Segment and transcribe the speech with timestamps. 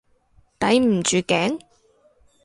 [0.57, 1.59] 抵唔住頸？